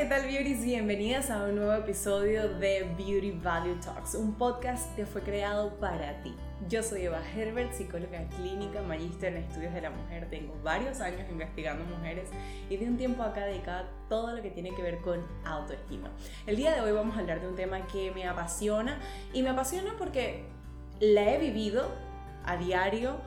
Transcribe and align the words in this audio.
¿qué 0.00 0.06
tal 0.06 0.22
beauties? 0.22 0.64
Bienvenidas 0.64 1.28
a 1.28 1.44
un 1.44 1.56
nuevo 1.56 1.74
episodio 1.74 2.48
de 2.48 2.84
Beauty 2.96 3.32
Value 3.32 3.78
Talks, 3.84 4.14
un 4.14 4.32
podcast 4.32 4.96
que 4.96 5.04
fue 5.04 5.20
creado 5.20 5.78
para 5.78 6.22
ti. 6.22 6.34
Yo 6.70 6.82
soy 6.82 7.02
Eva 7.02 7.20
Herbert, 7.36 7.74
psicóloga 7.74 8.26
clínica, 8.38 8.80
magíster 8.80 9.34
en 9.36 9.42
estudios 9.42 9.74
de 9.74 9.82
la 9.82 9.90
mujer. 9.90 10.26
Tengo 10.30 10.58
varios 10.62 11.02
años 11.02 11.28
investigando 11.30 11.84
mujeres 11.84 12.30
y 12.70 12.78
de 12.78 12.86
un 12.86 12.96
tiempo 12.96 13.22
acá 13.22 13.44
dedicada 13.44 13.80
a 13.80 14.08
todo 14.08 14.34
lo 14.34 14.40
que 14.40 14.50
tiene 14.50 14.74
que 14.74 14.80
ver 14.80 15.02
con 15.02 15.22
autoestima. 15.44 16.08
El 16.46 16.56
día 16.56 16.74
de 16.74 16.80
hoy 16.80 16.92
vamos 16.92 17.14
a 17.18 17.20
hablar 17.20 17.42
de 17.42 17.48
un 17.48 17.56
tema 17.56 17.86
que 17.86 18.10
me 18.12 18.26
apasiona 18.26 18.98
y 19.34 19.42
me 19.42 19.50
apasiona 19.50 19.96
porque 19.98 20.44
la 20.98 21.30
he 21.30 21.38
vivido 21.38 21.90
a 22.46 22.56
diario, 22.56 23.18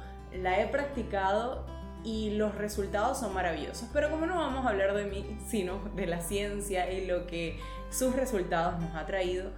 la 0.42 0.60
he 0.60 0.66
practicado 0.66 1.68
y 2.04 2.32
los 2.32 2.56
resultados 2.56 3.20
son 3.20 3.34
maravillosos. 3.34 3.90
Pero 3.94 4.10
como 4.10 4.26
no 4.26 4.36
vamos 4.36 4.66
a 4.66 4.70
hablar 4.70 4.94
de 4.94 5.06
mí, 5.06 5.38
sino 5.48 5.80
de 5.96 6.08
la 6.08 6.22
ciencia 6.22 6.92
y 6.92 7.06
lo 7.06 7.28
que 7.28 7.60
sus 7.90 8.16
resultados 8.16 8.80
nos 8.82 8.96
ha 8.96 9.06
traído, 9.06 9.52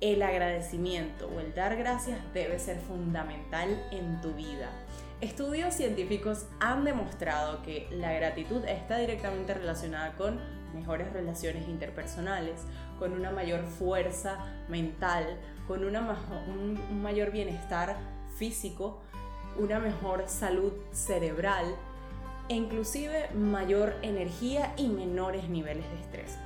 el 0.00 0.22
agradecimiento 0.22 1.28
o 1.28 1.38
el 1.38 1.54
dar 1.54 1.76
gracias 1.76 2.18
debe 2.34 2.58
ser 2.58 2.78
fundamental 2.80 3.68
en 3.92 4.20
tu 4.20 4.32
vida. 4.32 4.68
Estudios 5.20 5.74
científicos 5.74 6.46
han 6.58 6.84
demostrado 6.84 7.62
que 7.62 7.86
la 7.92 8.12
gratitud 8.12 8.64
está 8.64 8.98
directamente 8.98 9.54
relacionada 9.54 10.14
con 10.16 10.40
mejores 10.74 11.12
relaciones 11.12 11.68
interpersonales, 11.68 12.62
con 12.98 13.12
una 13.12 13.30
mayor 13.30 13.64
fuerza 13.64 14.38
mental, 14.68 15.38
con 15.68 15.84
una, 15.84 16.00
un 16.48 17.02
mayor 17.02 17.30
bienestar 17.30 17.96
físico, 18.36 19.00
una 19.58 19.78
mejor 19.78 20.24
salud 20.28 20.72
cerebral 20.92 21.76
e 22.48 22.54
inclusive 22.54 23.30
mayor 23.34 23.94
energía 24.02 24.72
y 24.76 24.88
menores 24.88 25.48
niveles 25.48 25.88
de 25.90 26.00
estrés. 26.00 26.38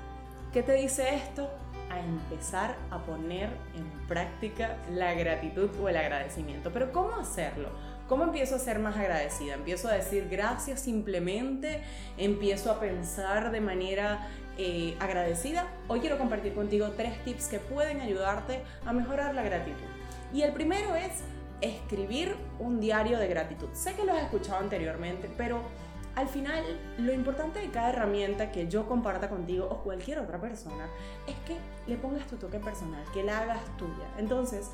¿Qué 0.52 0.62
te 0.62 0.72
dice 0.72 1.14
esto? 1.14 1.50
A 1.90 2.00
empezar 2.00 2.76
a 2.90 2.98
poner 2.98 3.50
en 3.74 4.08
práctica 4.08 4.76
la 4.90 5.14
gratitud 5.14 5.70
o 5.80 5.88
el 5.88 5.96
agradecimiento. 5.96 6.72
Pero 6.72 6.92
¿cómo 6.92 7.14
hacerlo? 7.16 7.70
¿Cómo 8.08 8.24
empiezo 8.24 8.56
a 8.56 8.58
ser 8.58 8.78
más 8.78 8.96
agradecida? 8.96 9.54
Empiezo 9.54 9.88
a 9.88 9.92
decir 9.92 10.28
gracias 10.30 10.80
simplemente, 10.80 11.82
empiezo 12.16 12.70
a 12.70 12.80
pensar 12.80 13.50
de 13.50 13.60
manera 13.60 14.28
eh, 14.58 14.96
agradecida. 15.00 15.66
Hoy 15.88 16.00
quiero 16.00 16.16
compartir 16.16 16.54
contigo 16.54 16.91
tres 16.96 17.22
tips 17.24 17.48
que 17.48 17.58
pueden 17.58 18.00
ayudarte 18.00 18.62
a 18.84 18.92
mejorar 18.92 19.34
la 19.34 19.42
gratitud. 19.42 19.84
Y 20.32 20.42
el 20.42 20.52
primero 20.52 20.94
es 20.94 21.22
escribir 21.60 22.36
un 22.58 22.80
diario 22.80 23.18
de 23.18 23.28
gratitud. 23.28 23.68
Sé 23.72 23.94
que 23.94 24.04
lo 24.04 24.12
has 24.12 24.22
escuchado 24.22 24.58
anteriormente, 24.58 25.30
pero 25.36 25.60
al 26.14 26.28
final 26.28 26.64
lo 26.98 27.12
importante 27.12 27.60
de 27.60 27.70
cada 27.70 27.90
herramienta 27.90 28.50
que 28.50 28.68
yo 28.68 28.86
comparta 28.86 29.28
contigo 29.28 29.68
o 29.70 29.82
cualquier 29.82 30.18
otra 30.18 30.40
persona 30.40 30.88
es 31.26 31.34
que 31.46 31.56
le 31.86 31.96
pongas 31.96 32.26
tu 32.26 32.36
toque 32.36 32.58
personal, 32.58 33.04
que 33.12 33.22
la 33.22 33.40
hagas 33.40 33.60
tuya. 33.76 34.06
Entonces, 34.16 34.70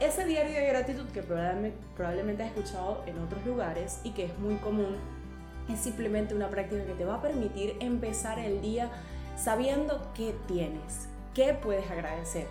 ese 0.00 0.24
diario 0.24 0.54
de 0.54 0.66
gratitud 0.66 1.06
que 1.10 1.22
probablemente, 1.22 2.42
has 2.42 2.48
escuchado 2.48 3.04
en 3.06 3.18
otros 3.18 3.44
lugares 3.46 4.00
y 4.02 4.10
que 4.10 4.24
es 4.24 4.38
muy 4.38 4.56
común, 4.56 4.96
es 5.68 5.78
simplemente 5.78 6.34
una 6.34 6.48
práctica 6.48 6.84
que 6.84 6.94
te 6.94 7.04
va 7.04 7.16
a 7.16 7.22
permitir 7.22 7.76
empezar 7.80 8.38
el 8.40 8.60
día 8.60 8.90
sabiendo 9.36 10.10
qué 10.14 10.34
tienes, 10.48 11.08
qué 11.34 11.54
puedes 11.54 11.88
agradecer 11.88 12.46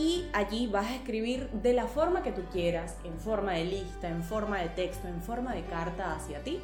y 0.00 0.30
allí 0.32 0.66
vas 0.66 0.86
a 0.86 0.94
escribir 0.94 1.50
de 1.50 1.74
la 1.74 1.86
forma 1.86 2.22
que 2.22 2.32
tú 2.32 2.42
quieras, 2.50 2.96
en 3.04 3.18
forma 3.20 3.52
de 3.52 3.66
lista, 3.66 4.08
en 4.08 4.22
forma 4.22 4.58
de 4.58 4.70
texto, 4.70 5.06
en 5.08 5.20
forma 5.20 5.54
de 5.54 5.62
carta 5.64 6.14
hacia 6.14 6.42
ti, 6.42 6.58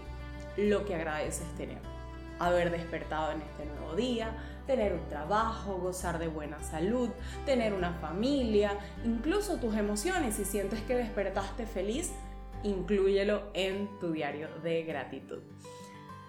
lo 0.56 0.86
que 0.86 0.94
agradeces 0.94 1.46
tener. 1.58 1.78
Haber 2.38 2.70
despertado 2.70 3.32
en 3.32 3.42
este 3.42 3.66
nuevo 3.66 3.94
día, 3.94 4.34
tener 4.66 4.94
un 4.94 5.06
trabajo, 5.08 5.76
gozar 5.76 6.18
de 6.18 6.28
buena 6.28 6.60
salud, 6.60 7.10
tener 7.44 7.74
una 7.74 7.92
familia, 7.92 8.72
incluso 9.04 9.58
tus 9.58 9.76
emociones. 9.76 10.36
Si 10.36 10.46
sientes 10.46 10.80
que 10.82 10.96
despertaste 10.96 11.66
feliz, 11.66 12.12
inclúyelo 12.62 13.50
en 13.52 13.88
tu 14.00 14.12
diario 14.12 14.48
de 14.62 14.82
gratitud. 14.84 15.42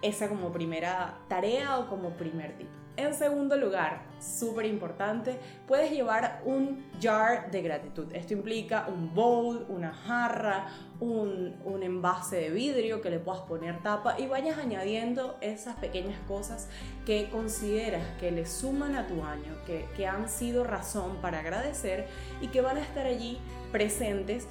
Esa 0.02 0.30
como 0.30 0.52
primera 0.52 1.18
tarea 1.28 1.80
o 1.80 1.88
como 1.88 2.12
primer 2.12 2.58
tip. 2.58 2.70
En 2.98 3.14
segundo 3.14 3.56
lugar, 3.58 4.02
súper 4.20 4.66
importante, 4.66 5.38
puedes 5.68 5.92
llevar 5.92 6.42
un 6.46 6.84
jar 7.00 7.52
de 7.52 7.62
gratitud. 7.62 8.12
Esto 8.12 8.34
implica 8.34 8.88
un 8.88 9.14
bowl, 9.14 9.68
una 9.70 9.94
jarra, 9.94 10.66
un, 11.00 11.56
envase 11.84 12.38
de 12.38 12.50
vidrio 12.50 13.00
que 13.00 13.12
le 13.12 13.20
puedas 13.20 13.42
poner 13.42 13.84
tapa 13.84 14.20
y 14.20 14.26
vayas 14.26 14.58
añadiendo 14.58 15.38
esas 15.42 15.76
pequeñas 15.76 16.20
cosas 16.28 16.70
que 17.06 17.30
consideras 17.30 18.04
que 18.20 18.32
le 18.32 18.48
suman 18.48 18.96
a 18.96 19.06
tu 19.06 19.24
año, 19.24 19.56
que, 19.68 19.88
que 19.96 20.08
han 20.08 20.28
sido 20.28 20.64
razón 20.64 21.18
para 21.22 21.42
agradecer 21.42 22.08
y 22.42 22.48
que 22.48 22.62
van 22.62 22.78
a 22.78 22.82
estar 22.82 23.06
allí 23.06 23.38
presentes 23.72 24.48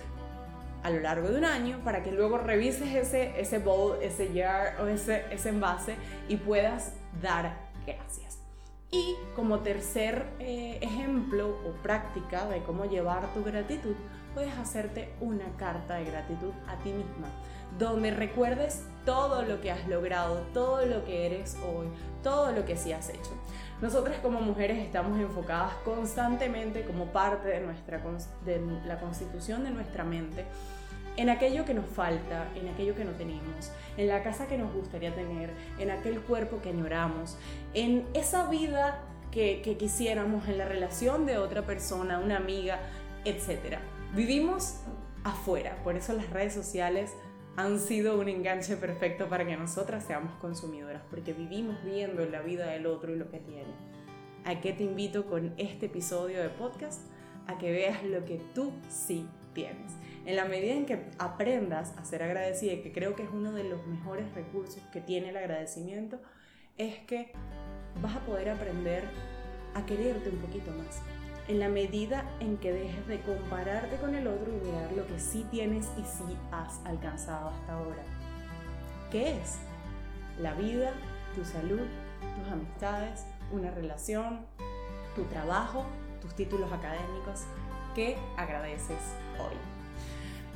a 0.82 0.90
lo 0.90 1.00
largo 1.00 1.28
de 1.28 1.38
un 1.38 1.44
año 1.44 1.80
para 1.84 2.02
que 2.02 2.12
luego 2.12 2.38
revises 2.38 2.94
ese, 2.94 3.38
ese 3.40 3.58
bowl, 3.58 3.98
ese 4.02 4.30
jar 4.34 4.80
o 4.80 4.86
ese, 4.86 5.24
ese 5.30 5.48
envase 5.48 5.96
y 6.28 6.36
puedas 6.36 6.94
dar 7.20 7.56
gracias. 7.86 8.38
Y 8.90 9.14
como 9.34 9.60
tercer 9.60 10.26
eh, 10.38 10.78
ejemplo 10.80 11.58
o 11.66 11.72
práctica 11.82 12.46
de 12.48 12.62
cómo 12.62 12.84
llevar 12.84 13.32
tu 13.34 13.42
gratitud, 13.42 13.96
puedes 14.36 14.54
hacerte 14.58 15.08
una 15.22 15.46
carta 15.56 15.94
de 15.94 16.04
gratitud 16.04 16.52
a 16.68 16.76
ti 16.84 16.90
misma, 16.90 17.28
donde 17.78 18.10
recuerdes 18.10 18.84
todo 19.06 19.40
lo 19.40 19.62
que 19.62 19.70
has 19.70 19.88
logrado, 19.88 20.40
todo 20.52 20.84
lo 20.84 21.06
que 21.06 21.24
eres 21.24 21.56
hoy, 21.64 21.86
todo 22.22 22.52
lo 22.52 22.66
que 22.66 22.76
sí 22.76 22.92
has 22.92 23.08
hecho. 23.08 23.30
Nosotras 23.80 24.18
como 24.18 24.42
mujeres 24.42 24.76
estamos 24.76 25.18
enfocadas 25.18 25.72
constantemente 25.86 26.84
como 26.84 27.06
parte 27.06 27.48
de, 27.48 27.60
nuestra, 27.60 27.98
de 28.44 28.60
la 28.84 29.00
constitución 29.00 29.64
de 29.64 29.70
nuestra 29.70 30.04
mente 30.04 30.44
en 31.16 31.30
aquello 31.30 31.64
que 31.64 31.72
nos 31.72 31.86
falta, 31.86 32.46
en 32.56 32.68
aquello 32.68 32.94
que 32.94 33.06
no 33.06 33.12
tenemos, 33.12 33.72
en 33.96 34.06
la 34.06 34.22
casa 34.22 34.46
que 34.46 34.58
nos 34.58 34.70
gustaría 34.74 35.14
tener, 35.14 35.48
en 35.78 35.90
aquel 35.90 36.20
cuerpo 36.20 36.60
que 36.60 36.68
añoramos, 36.68 37.38
en 37.72 38.04
esa 38.12 38.50
vida 38.50 38.98
que, 39.30 39.76
quisiéramos, 39.78 40.46
en 40.46 40.58
la 40.58 40.66
relación 40.66 41.24
de 41.24 41.38
otra 41.38 41.62
persona, 41.62 42.18
una 42.18 42.36
amiga, 42.36 42.80
etc. 43.24 43.78
Vivimos 44.14 44.80
afuera, 45.24 45.76
por 45.82 45.96
eso 45.96 46.12
las 46.12 46.30
redes 46.30 46.54
sociales 46.54 47.12
han 47.56 47.80
sido 47.80 48.18
un 48.18 48.28
enganche 48.28 48.76
perfecto 48.76 49.28
para 49.28 49.46
que 49.46 49.56
nosotras 49.56 50.04
seamos 50.04 50.34
consumidoras, 50.36 51.02
porque 51.10 51.32
vivimos 51.32 51.82
viendo 51.84 52.24
la 52.26 52.42
vida 52.42 52.66
del 52.66 52.86
otro 52.86 53.12
y 53.14 53.18
lo 53.18 53.30
que 53.30 53.38
tiene. 53.38 53.72
¿A 54.44 54.60
qué 54.60 54.72
te 54.72 54.84
invito 54.84 55.26
con 55.26 55.54
este 55.56 55.86
episodio 55.86 56.42
de 56.42 56.50
podcast? 56.50 57.00
A 57.46 57.58
que 57.58 57.72
veas 57.72 58.04
lo 58.04 58.24
que 58.24 58.40
tú 58.54 58.72
sí 58.88 59.26
tienes. 59.54 59.92
En 60.26 60.36
la 60.36 60.44
medida 60.44 60.74
en 60.74 60.86
que 60.86 61.04
aprendas 61.18 61.94
a 61.96 62.04
ser 62.04 62.22
agradecida, 62.22 62.82
que 62.82 62.92
creo 62.92 63.16
que 63.16 63.22
es 63.22 63.30
uno 63.32 63.52
de 63.52 63.64
los 63.64 63.86
mejores 63.86 64.32
recursos 64.34 64.82
que 64.92 65.00
tiene 65.00 65.30
el 65.30 65.36
agradecimiento, 65.36 66.20
es 66.76 66.98
que 67.06 67.32
vas 68.02 68.16
a 68.16 68.20
poder 68.20 68.50
aprender 68.50 69.04
a 69.74 69.84
quererte 69.86 70.28
un 70.28 70.38
poquito 70.38 70.70
más. 70.72 71.00
En 71.48 71.60
la 71.60 71.68
medida 71.68 72.24
en 72.40 72.56
que 72.56 72.72
dejes 72.72 73.06
de 73.06 73.20
compararte 73.20 73.96
con 73.96 74.14
el 74.14 74.26
otro 74.26 74.52
y 74.52 74.66
mirar 74.66 74.90
lo 74.92 75.06
que 75.06 75.20
sí 75.20 75.46
tienes 75.50 75.86
y 75.96 76.02
sí 76.02 76.36
has 76.50 76.84
alcanzado 76.84 77.50
hasta 77.50 77.72
ahora. 77.74 78.02
¿Qué 79.12 79.38
es? 79.38 79.58
La 80.40 80.54
vida, 80.54 80.92
tu 81.34 81.44
salud, 81.44 81.86
tus 82.36 82.52
amistades, 82.52 83.26
una 83.52 83.70
relación, 83.70 84.40
tu 85.14 85.22
trabajo, 85.24 85.84
tus 86.20 86.34
títulos 86.34 86.72
académicos. 86.72 87.44
¿Qué 87.94 88.18
agradeces 88.36 88.98
hoy? 89.38 89.75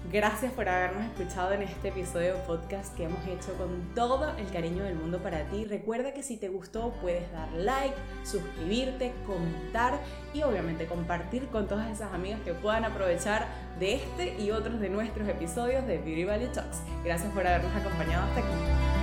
Gracias 0.09 0.53
por 0.53 0.69
habernos 0.69 1.05
escuchado 1.05 1.53
en 1.53 1.63
este 1.63 1.89
episodio 1.89 2.35
de 2.35 2.41
podcast 2.41 2.97
que 2.97 3.05
hemos 3.05 3.25
hecho 3.29 3.53
con 3.55 3.95
todo 3.95 4.35
el 4.39 4.51
cariño 4.51 4.83
del 4.83 4.97
mundo 4.97 5.19
para 5.19 5.45
ti. 5.45 5.65
Recuerda 5.67 6.15
que 6.15 6.23
si 6.23 6.37
te 6.37 6.49
gustó 6.49 6.93
puedes 7.01 7.31
dar 7.33 7.53
like, 7.53 7.95
suscribirte, 8.25 9.13
comentar 9.27 10.01
y 10.35 10.43
obviamente 10.43 10.87
compartir 10.87 11.47
con 11.49 11.69
todas 11.69 11.91
esas 11.91 12.13
amigas 12.13 12.41
que 12.41 12.55
puedan 12.55 12.85
aprovechar 12.85 13.47
de 13.79 13.97
este 13.97 14.37
y 14.41 14.51
otros 14.51 14.81
de 14.81 14.89
nuestros 14.89 15.29
episodios 15.29 15.87
de 15.87 15.99
Beauty 15.99 16.25
Value 16.25 16.49
Talks. 16.49 16.79
Gracias 17.05 17.33
por 17.33 17.47
habernos 17.47 17.75
acompañado 17.77 18.25
hasta 18.25 18.41
aquí. 18.41 19.00